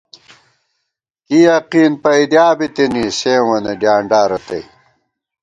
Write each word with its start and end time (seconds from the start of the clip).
کی 1.25 1.37
یقین 1.49 1.91
پَئیدِیا 2.03 2.47
بِتِنی، 2.57 3.05
سیوں 3.19 3.45
وَنہ 3.49 3.73
ڈیانڈا 3.81 4.21
رتئ 4.29 4.63